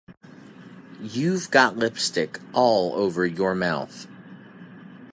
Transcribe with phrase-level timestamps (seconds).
[1.03, 4.07] You've got lipstick all over your mouth.